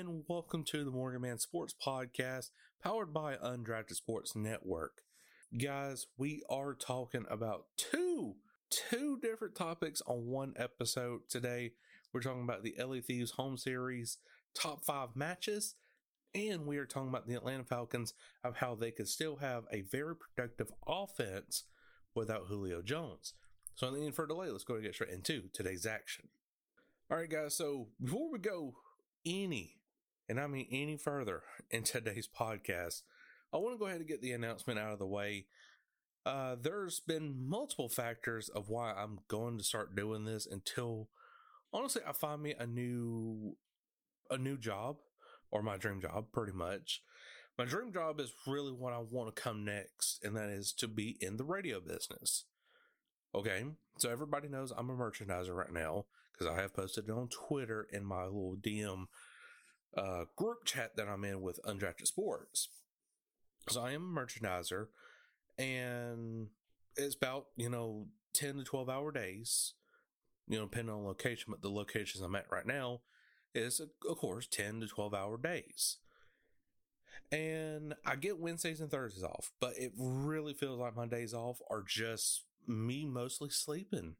[0.00, 0.24] gentlemen?
[0.28, 5.02] Welcome to the Morgan Man Sports Podcast, powered by Undrafted Sports Network.
[5.60, 8.36] Guys, we are talking about two
[8.70, 11.72] two different topics on one episode today.
[12.14, 14.16] We're talking about the LA Thieves home series
[14.54, 15.74] top five matches,
[16.34, 19.82] and we are talking about the Atlanta Falcons of how they could still have a
[19.82, 21.64] very productive offense
[22.14, 23.34] without Julio Jones.
[23.74, 26.28] So, in the end for delay, let's go and get straight into today's action.
[27.10, 27.54] All right, guys.
[27.54, 28.76] So before we go
[29.26, 29.79] any,
[30.30, 33.02] and I mean any further in today's podcast,
[33.52, 35.46] I want to go ahead and get the announcement out of the way.
[36.24, 41.08] Uh, there's been multiple factors of why I'm going to start doing this until
[41.72, 43.56] honestly I find me a new
[44.30, 44.98] a new job
[45.50, 47.02] or my dream job pretty much.
[47.58, 50.86] My dream job is really what I want to come next, and that is to
[50.86, 52.44] be in the radio business.
[53.34, 53.64] Okay,
[53.98, 57.88] so everybody knows I'm a merchandiser right now because I have posted it on Twitter
[57.92, 59.06] in my little DM
[59.96, 62.68] uh, group chat that I'm in with Undrafted Sports.
[63.68, 64.86] So I am a merchandiser,
[65.58, 66.48] and
[66.96, 69.74] it's about you know ten to twelve hour days,
[70.48, 71.46] you know, depending on location.
[71.50, 73.00] But the locations I'm at right now
[73.54, 75.98] is of course ten to twelve hour days.
[77.32, 81.60] And I get Wednesdays and Thursdays off, but it really feels like my days off
[81.70, 84.16] are just me mostly sleeping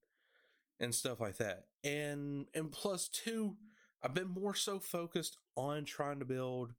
[0.78, 1.64] and stuff like that.
[1.84, 3.56] And and plus two,
[4.03, 6.72] I've been more so focused on trying to build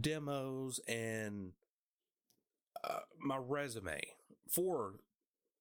[0.00, 1.52] demos and
[2.82, 4.00] uh, my resume
[4.48, 4.94] for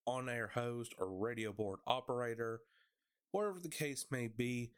[0.05, 2.61] on air host or radio board operator,
[3.31, 4.71] whatever the case may be.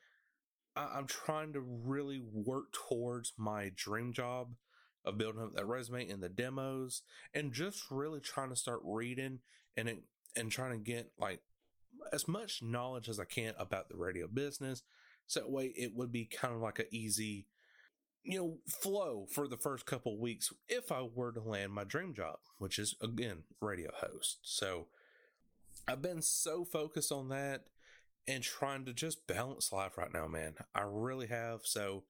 [0.75, 4.55] I- I'm trying to really work towards my dream job
[5.03, 7.03] of building up that resume and the demos
[7.33, 9.39] and just really trying to start reading
[9.77, 10.03] and it,
[10.35, 11.41] and trying to get like
[12.11, 14.83] as much knowledge as I can about the radio business.
[15.27, 17.47] So that way it would be kind of like an easy,
[18.25, 22.13] you know, flow for the first couple weeks if I were to land my dream
[22.13, 24.39] job, which is again, radio host.
[24.41, 24.87] So
[25.87, 27.65] I've been so focused on that
[28.27, 30.55] and trying to just balance life right now, man.
[30.73, 31.61] I really have.
[31.63, 32.03] So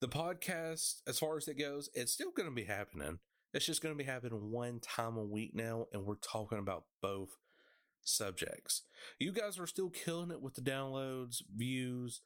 [0.00, 3.20] the podcast, as far as it goes, it's still going to be happening.
[3.52, 6.86] It's just going to be happening one time a week now, and we're talking about
[7.00, 7.36] both
[8.02, 8.82] subjects.
[9.20, 12.20] You guys are still killing it with the downloads, views,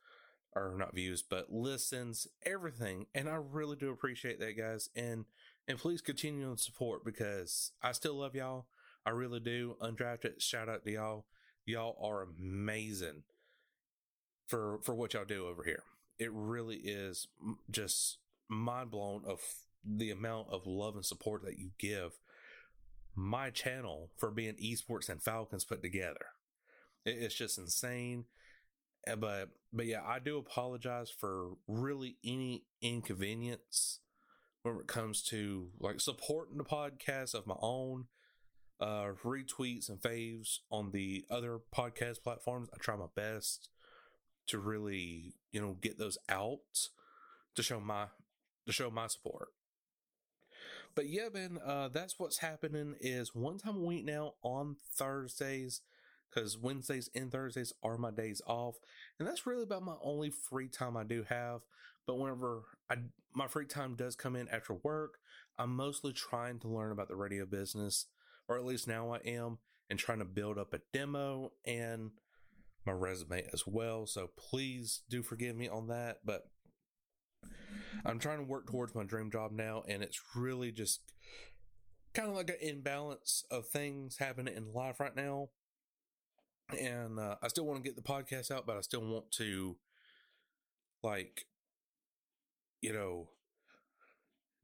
[0.55, 3.07] or not views, but listens, everything.
[3.15, 4.89] And I really do appreciate that, guys.
[4.97, 5.27] And
[5.67, 8.67] and please continue to support because I still love y'all.
[9.05, 9.77] I really do.
[9.81, 11.27] Undrafted, shout out to y'all.
[11.67, 13.23] Y'all are amazing
[14.47, 15.83] for for what y'all do over here.
[16.19, 17.29] It really is
[17.71, 19.41] just mind blown of
[19.85, 22.19] the amount of love and support that you give
[23.15, 26.27] my channel for being esports and Falcons put together.
[27.05, 28.25] It's just insane.
[29.17, 34.01] But but yeah, I do apologize for really any inconvenience
[34.63, 38.07] when it comes to like supporting the podcast of my own,
[38.81, 42.69] uh, retweets and faves on the other podcast platforms.
[42.73, 43.69] I try my best
[44.49, 46.89] to really you know get those out
[47.55, 48.07] to show my
[48.67, 49.49] to show my support.
[50.95, 52.97] But yeah, man, uh, that's what's happening.
[53.01, 55.83] Is one time a week now on Thursdays,
[56.33, 58.77] because Wednesdays and Thursdays are my days off,
[59.19, 61.61] and that's really about my only free time I do have.
[62.07, 62.97] But whenever I
[63.35, 65.19] my free time does come in after work,
[65.59, 68.07] I'm mostly trying to learn about the radio business,
[68.49, 69.59] or at least now I am,
[69.91, 72.13] and trying to build up a demo and
[72.87, 74.07] my resume as well.
[74.07, 76.49] So please do forgive me on that, but
[78.05, 81.01] I'm trying to work towards my dream job now, and it's really just
[82.15, 85.51] kind of like an imbalance of things happening in life right now.
[86.71, 89.77] And uh, I still want to get the podcast out, but I still want to
[91.03, 91.47] like
[92.81, 93.29] you know,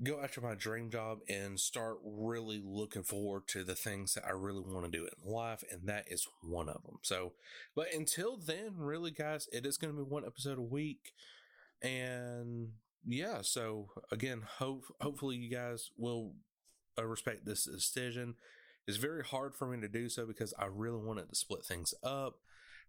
[0.03, 4.31] go after my dream job and start really looking forward to the things that I
[4.31, 5.63] really want to do in life.
[5.71, 6.99] And that is one of them.
[7.03, 7.33] So,
[7.77, 11.13] but until then, really, guys, it is going to be one episode a week.
[11.83, 12.71] And
[13.07, 16.35] yeah, so again, hope, hopefully you guys will
[16.99, 18.35] uh, respect this decision.
[18.87, 21.95] It's very hard for me to do so because I really wanted to split things
[22.03, 22.37] up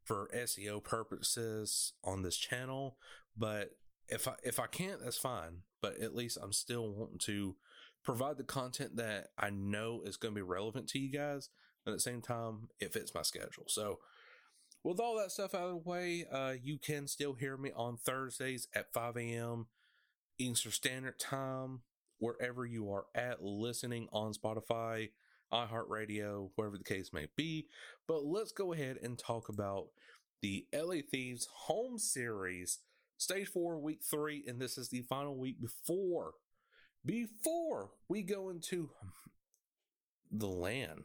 [0.03, 2.97] for SEO purposes on this channel.
[3.37, 3.71] But
[4.07, 5.61] if I if I can't, that's fine.
[5.81, 7.55] But at least I'm still wanting to
[8.03, 11.49] provide the content that I know is going to be relevant to you guys.
[11.85, 13.65] And at the same time, it fits my schedule.
[13.67, 13.99] So
[14.83, 17.97] with all that stuff out of the way, uh, you can still hear me on
[17.97, 19.67] Thursdays at 5 a.m.
[20.37, 21.81] Eastern Standard Time,
[22.19, 25.09] wherever you are at listening on Spotify,
[25.53, 27.67] iHeartRadio, wherever the case may be.
[28.07, 29.87] But let's go ahead and talk about
[30.41, 32.79] the LA Thieves home series,
[33.17, 36.33] stage four, week three, and this is the final week before
[37.05, 38.89] before we go into
[40.31, 41.03] the LAN.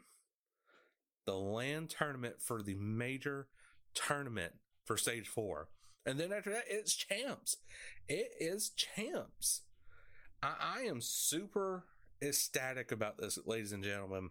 [1.26, 3.48] The LAN tournament for the major
[3.94, 4.54] tournament
[4.84, 5.69] for stage four.
[6.06, 7.58] And then after that, it's champs.
[8.08, 9.62] It is champs.
[10.43, 11.84] I, I am super
[12.22, 14.31] ecstatic about this, ladies and gentlemen.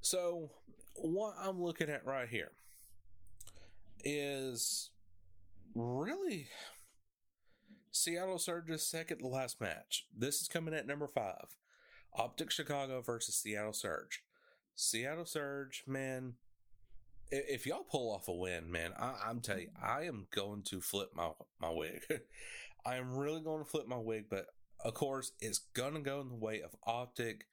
[0.00, 0.50] So,
[0.94, 2.52] what I'm looking at right here
[4.04, 4.90] is
[5.74, 6.48] really
[7.90, 10.06] Seattle Surge's second to last match.
[10.16, 11.56] This is coming at number five
[12.14, 14.22] Optic Chicago versus Seattle Surge.
[14.74, 16.34] Seattle Surge, man,
[17.30, 20.80] if y'all pull off a win, man, I, am telling you, I am going to
[20.80, 22.02] flip my my wig.
[22.86, 24.46] I am really going to flip my wig, but
[24.84, 27.46] of course, it's gonna go in the way of Optic,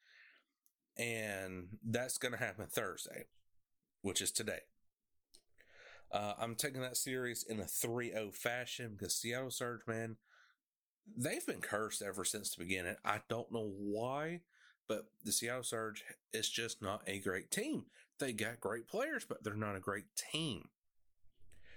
[0.97, 3.25] and that's gonna happen Thursday,
[4.01, 4.61] which is today.
[6.11, 10.17] Uh, I'm taking that series in a 3-0 fashion because Seattle Surge, man,
[11.17, 12.95] they've been cursed ever since the beginning.
[13.05, 14.41] I don't know why,
[14.89, 17.85] but the Seattle Surge is just not a great team.
[18.19, 20.67] They got great players, but they're not a great team.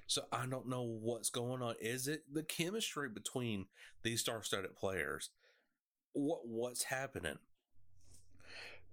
[0.07, 1.77] So I don't know what's going on.
[1.81, 3.67] Is it the chemistry between
[4.03, 5.31] these star-studded players?
[6.15, 7.39] What what's happening?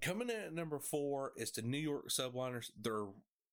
[0.02, 2.72] Coming in at number four is the New York Subliners.
[2.80, 3.08] They're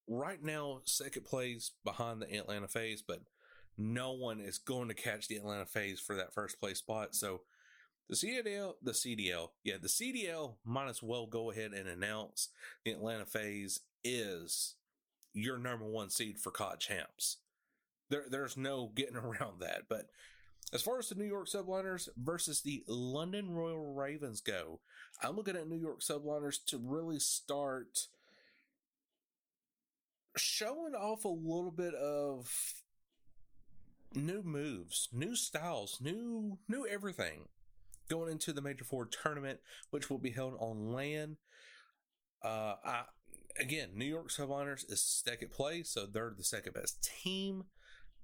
[0.08, 3.20] right now second place behind the Atlanta FaZe, but
[3.76, 7.14] no one is going to catch the Atlanta FaZe for that first place spot.
[7.14, 7.42] So
[8.08, 12.48] the CDL, the CDL, yeah, the CDL might as well go ahead and announce
[12.84, 14.76] the Atlanta FaZe is
[15.34, 17.36] your number one seed for COD champs.
[18.08, 19.82] There, there's no getting around that.
[19.88, 20.06] But
[20.72, 24.80] as far as the New York Subliners versus the London Royal Ravens go,
[25.22, 28.06] I'm looking at New York Subliners to really start
[30.36, 32.50] showing off a little bit of
[34.14, 37.48] new moves, new styles, new new everything
[38.08, 39.60] going into the Major Four tournament,
[39.90, 41.36] which will be held on LAN.
[42.42, 43.02] Uh, I
[43.58, 47.64] again, New York Subliners is second place, so they're the second best team.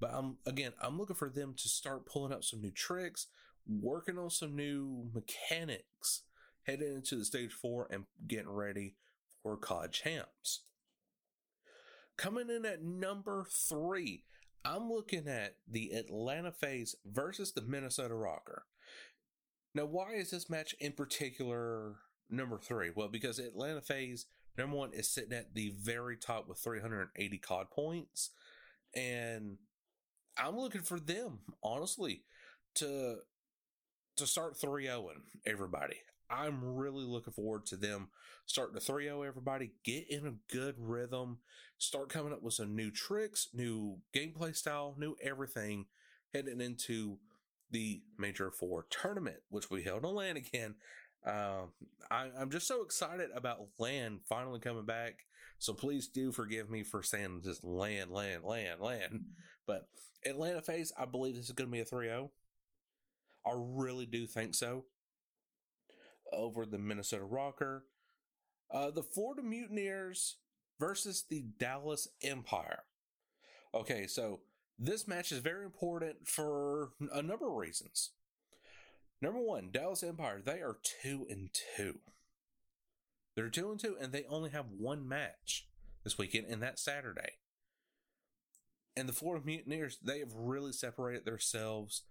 [0.05, 3.29] But I'm again, I'm looking for them to start pulling up some new tricks,
[3.67, 6.25] working on some new mechanics,
[6.65, 8.97] heading into the stage four and getting ready
[9.43, 10.65] for COD champs.
[12.19, 14.25] Coming in at number three,
[14.63, 18.65] I'm looking at the Atlanta FaZe versus the Minnesota ROKKR.
[19.75, 21.95] Now, why is this match in particular
[22.29, 22.91] number three?
[22.95, 24.27] Well, because Atlanta FaZe
[24.59, 28.33] number one, is sitting at the very top with 380 COD points.
[28.95, 29.57] And
[30.37, 32.23] I'm looking for them, honestly,
[32.77, 33.19] to
[34.17, 35.11] to start 3 0
[35.47, 35.97] everybody.
[36.31, 38.09] I'm really looking forward to them
[38.47, 41.39] starting to 3 0 everybody, get in a good rhythm,
[41.79, 45.87] start coming up with some new tricks, new gameplay style, new everything
[46.33, 47.19] heading into
[47.71, 50.77] the Major Four tournament, which we held on LAN again.
[51.27, 51.73] Um,
[52.11, 55.15] I, am just so excited about LAN finally coming back.
[55.59, 59.25] So please do forgive me for saying just land, land, land, land.
[59.67, 59.89] But
[60.27, 62.31] Atlanta FaZe, I believe this is going to be a 3 0.
[63.47, 64.85] I really do think so
[66.33, 67.81] over the Minnesota ROKKR.
[68.71, 70.37] Uh, the Florida Mutineers
[70.79, 72.83] versus the Dallas Empire.
[73.75, 74.41] Okay, so
[74.79, 78.11] this match is very important for a number of reasons.
[79.25, 82.01] Number one, Dallas Empire, they are two and two.
[83.35, 85.67] They're two and two, and they only have one match
[86.05, 87.39] this weekend, and that's Saturday.
[88.95, 92.03] And the Florida Mutineers, they have really separated themselves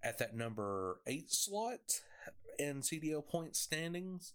[0.00, 2.02] at that number eight slot
[2.56, 4.34] in CDL point standings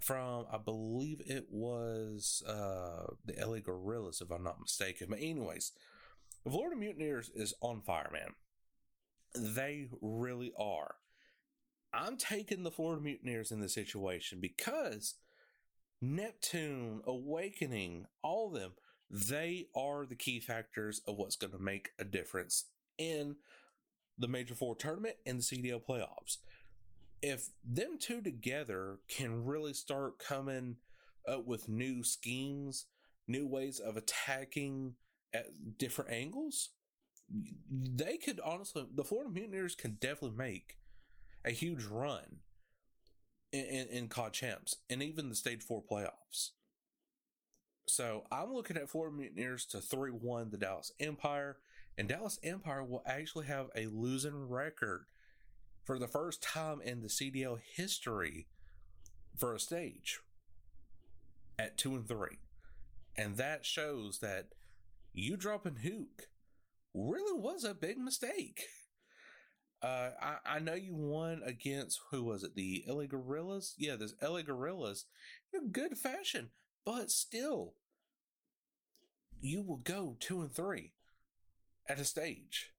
[0.00, 5.06] from I believe it was uh, the LA Guerrillas, if I'm not mistaken.
[5.08, 5.70] But anyways,
[6.42, 8.34] the Florida Mutineers is on fire, man.
[9.54, 10.96] They really are.
[11.92, 15.14] I'm taking the Florida Mutineers in this situation because
[16.00, 18.72] Neptune, Owakening, all of them,
[19.10, 22.66] they are the key factors of what's going to make a difference
[22.98, 23.36] in
[24.18, 26.38] the Major Four tournament and the CDL playoffs.
[27.22, 30.76] If them two together can really start coming
[31.26, 32.86] up with new schemes,
[33.26, 34.94] new ways of attacking
[35.32, 36.70] at different angles,
[37.70, 40.77] they could honestly, the Florida Mutineers can definitely make
[41.48, 42.40] a huge run
[43.52, 46.50] in, in, in COD champs and even the stage four playoffs.
[47.86, 51.56] So I'm looking at Florida Mutineers to 3 1 the Dallas Empire,
[51.96, 55.06] and Dallas Empire will actually have a losing record
[55.86, 58.46] for the first time in the CDL history
[59.38, 60.20] for a stage
[61.58, 62.38] at 2 and 3.
[63.16, 64.48] And that shows that
[65.14, 66.26] you dropping Huke
[66.92, 68.66] really was a big mistake.
[69.80, 72.56] Uh, I, I know you won against who was it?
[72.56, 73.74] The LA Guerrillas?
[73.78, 75.04] Yeah, this LA Guerrillas
[75.52, 76.50] in good fashion,
[76.84, 77.74] but still,
[79.40, 80.94] you will go two and three
[81.88, 82.70] at a stage.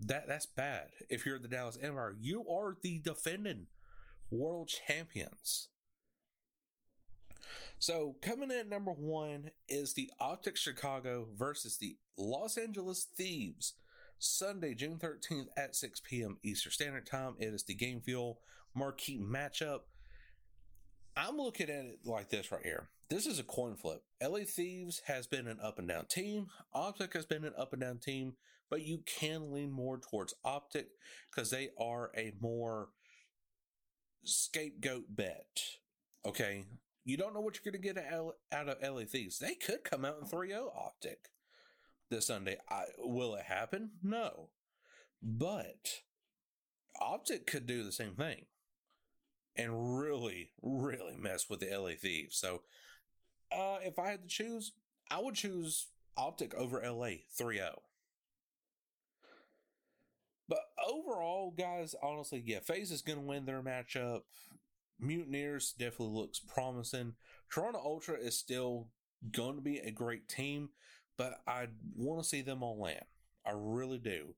[0.00, 0.88] That that's bad.
[1.10, 3.66] If you're the Dallas Empire, you are the defending
[4.30, 5.68] world champions.
[7.78, 13.74] So coming in at number one is the Optic Chicago versus the Los Angeles Thieves.
[14.20, 16.36] Sunday, June 13th at 6 p.m.
[16.42, 17.36] Eastern Standard Time.
[17.38, 18.38] It is the Game Fuel
[18.74, 19.80] marquee matchup.
[21.16, 22.90] I'm looking at it like this right here.
[23.08, 24.02] This is a coin flip.
[24.22, 26.48] LA Thieves has been an up and down team.
[26.74, 28.34] Optic has been an up and down team,
[28.68, 30.88] but you can lean more towards Optic
[31.30, 32.90] because they are a more
[34.22, 35.62] scapegoat bet.
[36.26, 36.66] Okay.
[37.06, 38.04] You don't know what you're going to get
[38.52, 39.38] out of LA Thieves.
[39.38, 41.30] They could come out in 3 0 Optic
[42.10, 42.56] this Sunday.
[42.68, 43.90] I, will it happen?
[44.02, 44.50] No.
[45.22, 46.00] But
[47.00, 48.46] Optic could do the same thing
[49.56, 52.36] and really, really mess with the LA Thieves.
[52.36, 52.62] So
[53.52, 54.72] uh, if I had to choose,
[55.10, 57.82] I would choose Optic over LA 3 0.
[60.48, 64.22] But overall, guys, honestly, yeah, FaZe is going to win their matchup.
[64.98, 67.14] Mutineers definitely looks promising.
[67.50, 68.88] Toronto Ultra is still
[69.30, 70.70] going to be a great team,
[71.20, 73.04] but I want to see them on LAN.
[73.44, 74.34] I really do.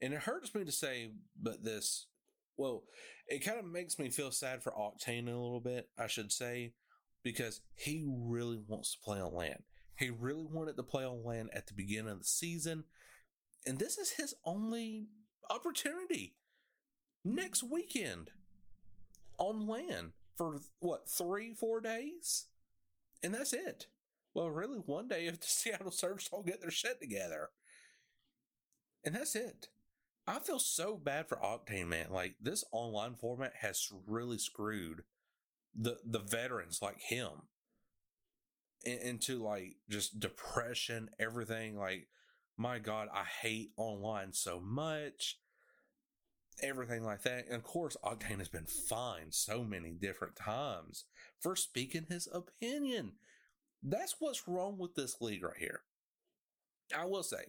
[0.00, 1.10] And it hurts me to say,
[1.40, 2.06] but this,
[2.56, 2.84] well,
[3.26, 6.74] it kind of makes me feel sad for Octane a little bit, I should say,
[7.24, 9.64] because he really wants to play on LAN.
[9.96, 12.84] He really wanted to play on LAN at the beginning of the season.
[13.66, 15.08] And this is his only
[15.50, 16.36] opportunity
[17.24, 18.30] next weekend
[19.38, 22.46] on LAN for what, three, four days?
[23.24, 23.86] And that's it.
[24.34, 27.50] Well, really, one day if the Seattle Surge don't get their shit together.
[29.04, 29.68] And that's it.
[30.26, 32.06] I feel so bad for Octane, man.
[32.10, 35.02] Like this online format has really screwed
[35.74, 37.48] the the veterans like him
[38.84, 41.76] into like just depression, everything.
[41.76, 42.08] Like,
[42.56, 45.38] my God, I hate online so much.
[46.62, 47.46] Everything like that.
[47.46, 51.04] And of course, Octane has been fined so many different times
[51.40, 53.12] for speaking his opinion.
[53.82, 55.80] That's what's wrong with this league right here.
[56.96, 57.44] I will say,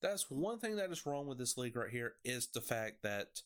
[0.00, 3.42] that's one thing that is wrong with this league right here is the fact that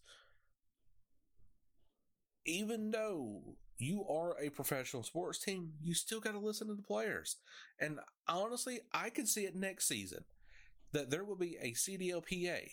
[2.45, 6.83] even though you are a professional sports team, you still got to listen to the
[6.83, 7.37] players.
[7.79, 10.25] And honestly, I could see it next season
[10.93, 12.69] that there will be a CDLPA,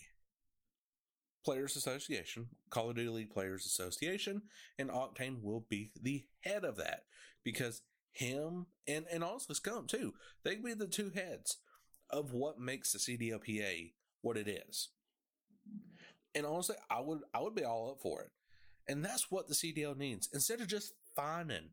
[1.44, 4.42] Players Association, Call of Duty League Players Association,
[4.78, 7.02] and Octane will be the head of that
[7.44, 7.82] because
[8.14, 10.14] him and and also Scump too.
[10.44, 11.58] They be the two heads
[12.10, 13.92] of what makes the CDLPA
[14.22, 14.88] what it is.
[16.34, 18.30] And honestly, I would I would be all up for it.
[18.88, 20.28] And that's what the CDL needs.
[20.32, 21.70] Instead of just finding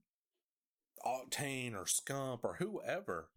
[1.05, 3.29] Octane or Scump or whoever,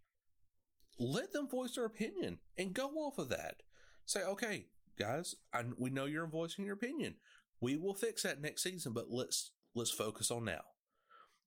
[0.99, 3.62] let them voice their opinion and go off of that.
[4.06, 4.66] Say, okay,
[4.99, 7.16] guys, I, we know you're voicing your opinion.
[7.61, 10.62] We will fix that next season, but let's let's focus on now.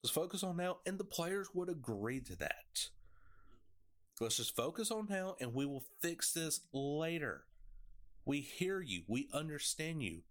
[0.03, 2.89] Let's focus on now, and the players would agree to that.
[4.19, 7.43] Let's just focus on now, and we will fix this later.
[8.25, 10.21] We hear you, we understand you,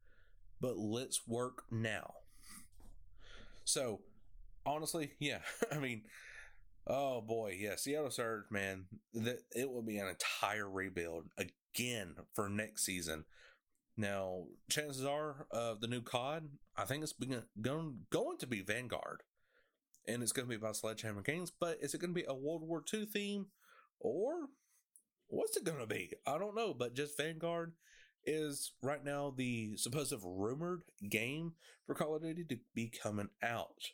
[0.60, 2.14] but let's work now.
[3.64, 4.00] So,
[4.64, 5.38] honestly, yeah,
[5.72, 6.02] I mean,
[6.86, 12.48] oh boy, yeah, Seattle Surge, man, that it will be an entire rebuild again for
[12.48, 13.24] next season.
[13.96, 17.14] Now, chances are, uh, the new COD, I think it's
[17.60, 19.22] going going to be Vanguard
[20.06, 21.50] and it's going to be about Sledgehammer Games.
[21.58, 23.46] But is it going to be a World War II theme,
[24.00, 24.48] or
[25.28, 26.12] what's it going to be?
[26.26, 26.74] I don't know.
[26.74, 27.72] But just Vanguard
[28.24, 31.52] is right now the supposed rumored game
[31.86, 33.90] for Call of Duty to be coming out.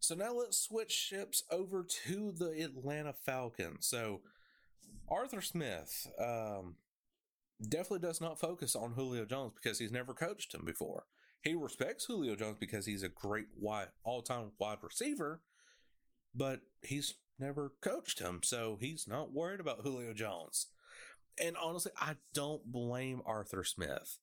[0.00, 3.86] So now let's switch ships over to the Atlanta Falcons.
[3.86, 4.22] So
[5.08, 6.76] Arthur Smith um,
[7.68, 11.04] definitely does not focus on Julio Jones because he's never coached him before.
[11.42, 15.40] He respects Julio Jones because he's a great wide all-time wide receiver,
[16.34, 20.66] but he's never coached him, so he's not worried about Julio Jones.
[21.42, 24.18] And honestly, I don't blame Arthur Smith.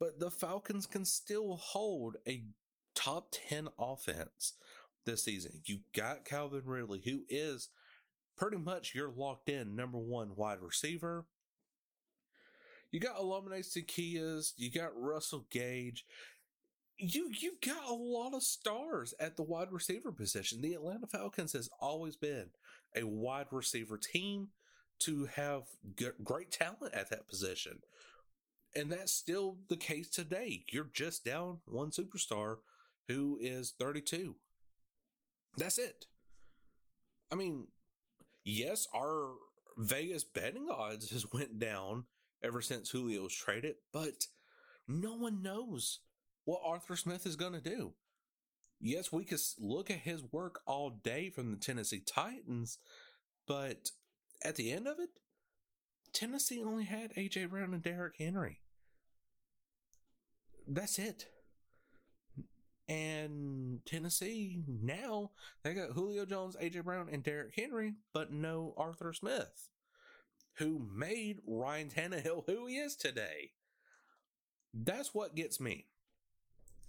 [0.00, 2.44] But the Falcons can still hold a
[2.94, 4.54] top 10 offense
[5.06, 5.62] this season.
[5.64, 7.68] You got Calvin Ridley, who is
[8.36, 11.26] pretty much your locked in number one wide receiver.
[12.94, 16.06] You got Olamide Zaccheaus, you got Russell Gage.
[16.96, 20.60] You you got a lot of stars at the wide receiver position.
[20.60, 22.50] The Atlanta Falcons has always been
[22.94, 24.50] a wide receiver team
[25.00, 25.62] to have
[26.22, 27.80] great talent at that position.
[28.76, 30.62] And that's still the case today.
[30.70, 32.58] You're just down one superstar
[33.08, 34.36] who is 32.
[35.56, 36.06] That's it.
[37.32, 37.66] I mean,
[38.44, 39.32] yes, our
[39.76, 42.04] Vegas betting odds has went down
[42.44, 44.26] ever since Julio was traded, but
[44.86, 46.00] no one knows
[46.44, 47.94] what Arthur Smith is going to do.
[48.80, 52.78] Yes, we could look at his work all day from the Tennessee Titans,
[53.46, 53.90] but
[54.44, 55.10] at the end of it,
[56.12, 58.60] Tennessee only had AJ Brown and Derrick Henry.
[60.68, 61.26] That's it.
[62.86, 65.30] And Tennessee now
[65.62, 69.68] they got Julio Jones, AJ Brown, and Derrick Henry, but no Arthur Smith,
[70.58, 73.50] who made Ryan Tannehill who he is today.
[74.72, 75.86] That's what gets me.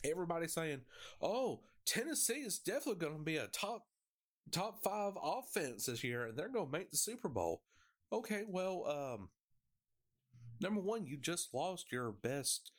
[0.03, 0.81] Everybody saying,
[1.21, 3.87] "Oh, Tennessee is definitely going to be a top
[4.51, 7.63] top five offense this year, and they're going to make the Super Bowl."
[8.11, 9.29] Okay, well, um,
[10.59, 12.71] number one, you just lost your best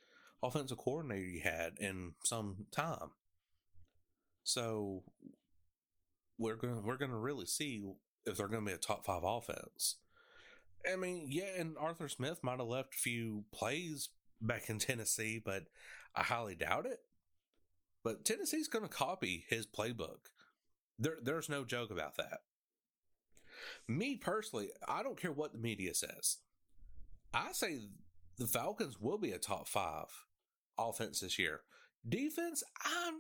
[0.43, 3.11] offensive coordinator you had in some time.
[4.44, 5.03] So
[6.38, 7.83] we're going we're going to really see
[8.25, 9.96] if they're going to be a top 5 offense.
[10.90, 15.40] I mean, yeah, and Arthur Smith might have left a few plays back in Tennessee,
[15.44, 15.64] but
[16.14, 17.01] I highly doubt it.
[18.05, 20.31] But Tennessee's going to copy his playbook.
[20.99, 22.40] There, there's no joke about that.
[23.88, 26.38] Me personally, I don't care what the media says.
[27.35, 27.81] I say
[28.38, 30.07] the Falcons will be a top five
[30.79, 31.62] offense this year.
[32.09, 33.14] Defense, I'm,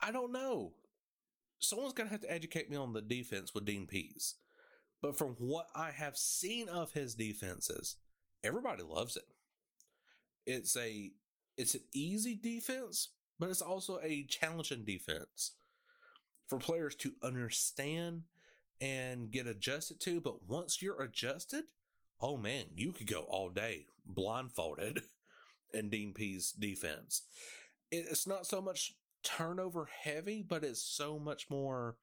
[0.00, 0.74] I don't know.
[1.58, 4.34] Someone's going to have to educate me on the defense with Dean Pees.
[5.02, 7.96] But from what I have seen of his defenses,
[8.42, 9.24] everybody loves it.
[10.46, 11.12] It's a
[11.56, 15.52] it's an easy defense, but it's also a challenging defense
[16.46, 18.22] for players to understand
[18.80, 20.20] and get adjusted to.
[20.20, 21.64] But once you're adjusted,
[22.20, 25.02] oh man, you could go all day blindfolded
[25.74, 27.22] in Dean Pees defense.
[27.90, 31.96] It's not so much turnover heavy, but it's so much more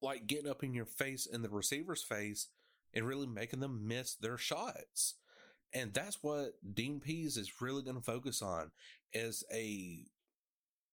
[0.00, 2.48] like getting up in your face in the receiver's face
[2.94, 5.14] and really making them miss their shots.
[5.72, 8.70] And that's what Dean Pees is really going to focus on
[9.12, 10.04] is a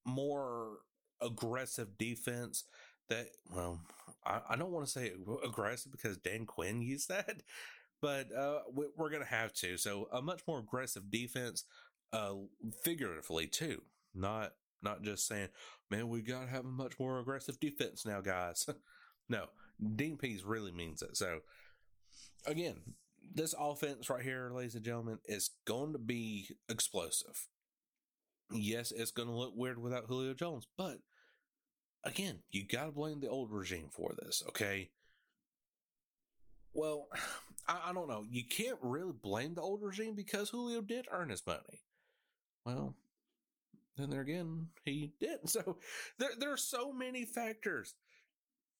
[0.05, 0.79] more
[1.21, 2.65] aggressive defense
[3.09, 3.79] that, well,
[4.25, 5.13] I, I don't want to say
[5.43, 7.41] aggressive because Dan Quinn used that,
[8.01, 9.77] but uh, we, are going to have to.
[9.77, 11.63] So a much more aggressive defense,
[12.11, 12.33] uh,
[12.83, 13.81] figuratively too,
[14.13, 15.49] not not just saying,
[15.89, 18.67] man, we got to have a much more aggressive defense now, guys.
[19.29, 19.45] no,
[19.95, 21.17] Dean Pees really means it.
[21.17, 21.39] So
[22.45, 22.75] again,
[23.33, 27.47] this offense right here, ladies and gentlemen, is going to be explosive.
[28.51, 30.99] Yes, it's going to look weird without Julio Jones, but
[32.03, 34.89] again, you got to blame the old regime for this, okay?
[36.73, 37.07] Well,
[37.67, 38.23] I, I, don't know.
[38.29, 41.81] You can't really blame the old regime because Julio did earn his money.
[42.63, 42.95] Well,
[43.97, 45.49] then there again, he didn't.
[45.49, 45.77] So
[46.19, 47.95] there, there are so many factors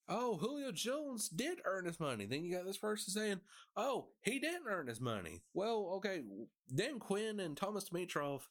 [0.07, 2.25] oh, Julio Jones did earn his money.
[2.25, 3.39] Then you got this person saying,
[3.75, 5.41] oh, he didn't earn his money.
[5.53, 6.23] Well, okay,
[6.73, 8.41] Dan Quinn and Thomas Dimitroff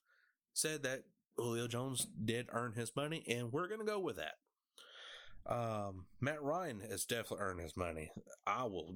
[0.52, 1.04] said that
[1.36, 4.34] Julio Jones did earn his money, and we're going to go with that.
[5.46, 8.10] Um, Matt Ryan has definitely earned his money.
[8.46, 8.94] I will,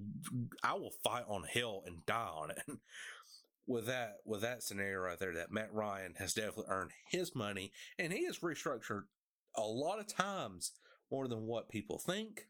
[0.63, 2.63] I will fight on hell and die on it.
[3.67, 7.73] with that, with that scenario right there, that Matt Ryan has definitely earned his money,
[7.99, 9.03] and he has restructured
[9.55, 10.73] a lot of times
[11.11, 12.47] more than what people think.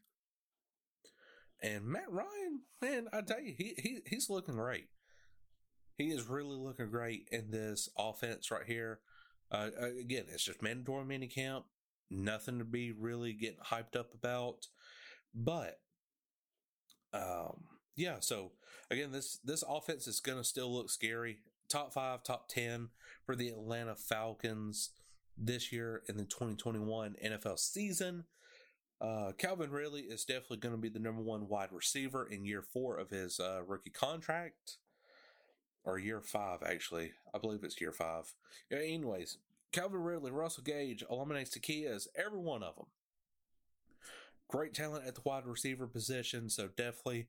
[1.61, 4.87] And Matt Ryan, man, I tell you, he, he he's looking great.
[5.97, 8.99] He is really looking great in this offense right here.
[9.51, 9.69] Uh,
[9.99, 11.65] again, it's just mandatory mini camp,
[12.09, 14.67] nothing to be really getting hyped up about.
[15.35, 15.79] But,
[17.13, 17.63] um,
[17.95, 18.53] yeah, so
[18.89, 21.39] again, this this offense is going to still look scary.
[21.67, 22.89] Top five, top ten
[23.25, 24.91] for the Atlanta Falcons
[25.37, 28.25] this year in the 2021 NFL season.
[29.01, 32.61] Uh, Calvin Ridley is definitely going to be the number one wide receiver in year
[32.61, 34.77] four of his uh, rookie contract,
[35.85, 37.13] or year five actually.
[37.33, 38.33] I believe it's year five.
[38.69, 39.37] Yeah, anyways,
[39.71, 42.87] Calvin Ridley, Russell Gage, Olamide Zaccheaus, every one of them.
[44.49, 47.27] Great talent at the wide receiver position, so definitely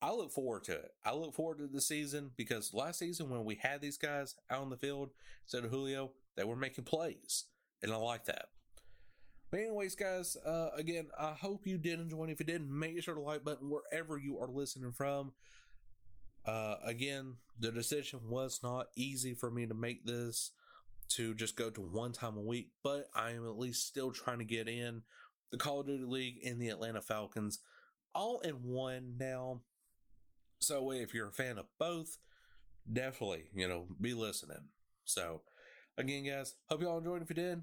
[0.00, 0.92] I look forward to it.
[1.04, 4.60] I look forward to the season because last season when we had these guys out
[4.60, 5.10] on the field
[5.44, 7.44] instead of Julio, they were making plays,
[7.82, 8.46] and I like that.
[9.54, 12.24] But anyways, guys, uh, again, I hope you did enjoy.
[12.24, 15.32] If you did, make sure to like button wherever you are listening from.
[16.44, 20.50] Uh, again, the decision was not easy for me to make this
[21.10, 24.40] to just go to one time a week, but I am at least still trying
[24.40, 25.02] to get in
[25.52, 27.60] the Call of Duty League and the Atlanta Falcons
[28.12, 29.60] all in one now.
[30.58, 32.18] So if you're a fan of both,
[32.92, 34.64] definitely, you know, be listening.
[35.04, 35.42] So
[35.96, 37.22] again, guys, hope y'all enjoyed.
[37.22, 37.62] If you did,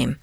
[0.00, 0.20] time